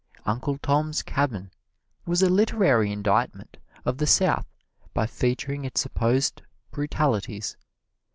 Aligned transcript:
"Uncle 0.25 0.57
Tom's 0.57 1.03
Cabin" 1.03 1.51
was 2.07 2.23
a 2.23 2.29
literary 2.31 2.91
indictment 2.91 3.57
of 3.85 3.99
the 3.99 4.07
South 4.07 4.47
by 4.95 5.05
featuring 5.05 5.63
its 5.63 5.79
supposed 5.79 6.41
brutalities. 6.71 7.55